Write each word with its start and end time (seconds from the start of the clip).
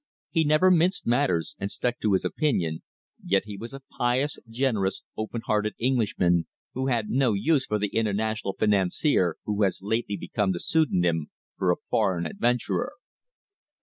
He 0.31 0.43
never 0.43 0.71
minced 0.71 1.05
matters, 1.05 1.55
and 1.59 1.69
stuck 1.69 1.99
to 1.99 2.13
his 2.13 2.25
opinion, 2.25 2.81
yet 3.23 3.43
he 3.45 3.55
was 3.55 3.71
a 3.71 3.83
pious, 3.99 4.39
generous, 4.49 5.03
open 5.15 5.41
hearted 5.45 5.75
Englishman, 5.77 6.47
who 6.73 6.87
had 6.87 7.09
no 7.11 7.33
use 7.33 7.67
for 7.67 7.77
the 7.77 7.89
"international 7.89 8.53
financier," 8.57 9.35
who 9.45 9.61
has 9.61 9.83
lately 9.83 10.17
become 10.17 10.53
the 10.53 10.59
pseudonym 10.59 11.27
for 11.55 11.69
a 11.71 11.75
foreign 11.91 12.25
adventurer. 12.25 12.93